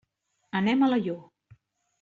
Anem 0.61 0.81
a 0.81 0.89
Alaior. 0.89 1.23